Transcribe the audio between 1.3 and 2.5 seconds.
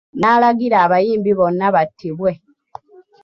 bonna battibwe.